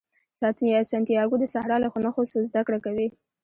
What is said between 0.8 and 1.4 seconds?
سانتیاګو